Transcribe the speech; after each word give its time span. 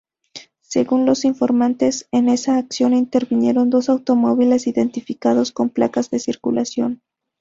Según 0.63 1.05
los 1.05 1.25
informantes, 1.25 2.07
en 2.11 2.27
esa 2.27 2.57
acción 2.57 2.95
intervinieron 2.95 3.69
dos 3.69 3.87
automóviles 3.87 4.65
identificados 4.65 5.51
con 5.51 5.69
placas 5.69 6.09
de 6.09 6.17
circulación. 6.17 7.03